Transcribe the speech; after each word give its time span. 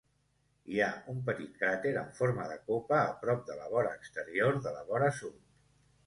Hi 0.75 0.79
ha 0.83 0.87
un 1.11 1.17
petit 1.25 1.51
cràter 1.63 1.91
en 2.03 2.07
forma 2.19 2.47
de 2.51 2.55
copa 2.69 2.97
a 3.01 3.11
prop 3.25 3.43
de 3.49 3.57
la 3.59 3.67
vora 3.73 3.91
exterior 3.99 4.57
de 4.69 4.73
la 4.77 4.81
vora 4.89 5.11
sud. 5.19 5.37